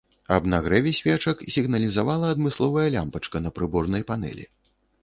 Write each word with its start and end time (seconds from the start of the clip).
Аб 0.35 0.45
нагрэве 0.53 0.93
свечак 0.99 1.43
сігналізавала 1.57 2.33
адмысловая 2.35 2.87
лямпачка 2.99 3.37
на 3.47 3.57
прыборнай 3.61 4.03
панэлі. 4.11 4.53